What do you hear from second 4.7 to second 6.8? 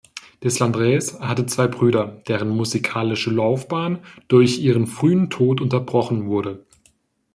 frühen Tod unterbrochen wurde.